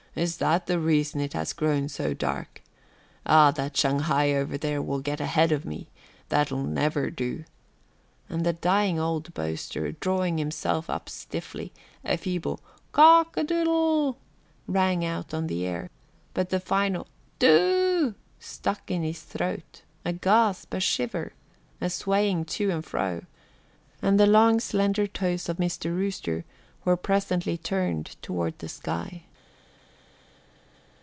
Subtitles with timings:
[0.13, 2.61] "Is that the reason it has grown so dark?
[3.25, 5.87] Ah, that Shanghai over there will get ahead of me;
[6.27, 7.45] that'll never do,"
[8.27, 11.71] and the dying old boaster, drawing himself up stiffly,
[12.03, 12.59] a feeble
[12.91, 14.17] "cock a doodle"
[14.67, 15.89] rang out on the air,
[16.33, 17.07] but the final
[17.39, 21.31] "doo" stuck in his throat, a gasp, a shiver,
[21.79, 23.21] a swaying to and fro,
[24.01, 25.85] and the long, slender toes of Mr.
[25.85, 26.43] Rooster
[26.83, 29.23] were presently turned toward the sky.